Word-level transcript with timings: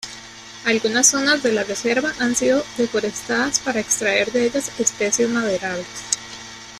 Algunas 0.65 1.05
zonas 1.11 1.43
de 1.43 1.51
la 1.53 1.63
reserva 1.63 2.11
han 2.17 2.35
sido 2.35 2.65
deforestadas 2.75 3.59
para 3.59 3.81
extraer 3.81 4.31
de 4.31 4.47
ellas 4.47 4.71
especies 4.79 5.29
maderables. 5.29 5.85